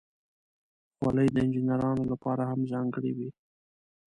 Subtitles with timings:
[0.97, 3.29] خولۍ د انجینرانو لپاره هم ځانګړې وي.